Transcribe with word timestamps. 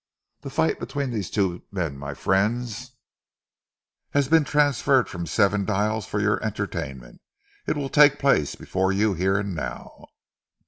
The 0.39 0.49
fight 0.49 0.79
between 0.79 1.11
these 1.11 1.29
men, 1.71 1.95
my 1.95 2.15
friends, 2.15 2.93
has 4.13 4.27
been 4.29 4.43
transferred 4.43 5.07
from 5.07 5.27
Seven 5.27 5.63
Dials 5.63 6.07
for 6.07 6.19
your 6.19 6.43
entertainment. 6.43 7.21
It 7.67 7.77
will 7.77 7.87
take 7.89 8.17
place 8.17 8.55
before 8.55 8.91
you 8.91 9.13
here 9.13 9.37
and 9.37 9.53
now." 9.53 10.07